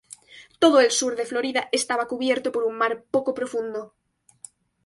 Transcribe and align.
Todo 0.57 0.79
el 0.79 0.89
sur 0.89 1.15
de 1.15 1.27
Florida 1.27 1.69
estaba 1.71 2.07
cubierto 2.07 2.51
por 2.51 2.63
un 2.63 2.75
mar 2.75 3.03
poco 3.11 3.35
profundo. 3.35 3.93